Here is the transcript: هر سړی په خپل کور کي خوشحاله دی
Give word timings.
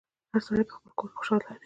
هر 0.31 0.41
سړی 0.47 0.63
په 0.67 0.73
خپل 0.77 0.91
کور 0.99 1.09
کي 1.11 1.17
خوشحاله 1.19 1.45
دی 1.49 1.57